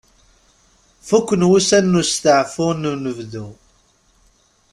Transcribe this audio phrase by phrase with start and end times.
[1.07, 3.45] Fukken wussan n usteɛfu n unebdu.